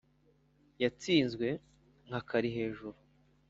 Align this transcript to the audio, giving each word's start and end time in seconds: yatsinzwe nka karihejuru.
yatsinzwe 0.81 1.47
nka 2.07 2.19
karihejuru. 2.29 2.97